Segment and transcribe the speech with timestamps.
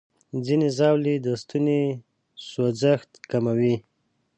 [0.45, 1.81] ځینې ژاولې د ستوني
[2.49, 3.75] سوځښت کموي.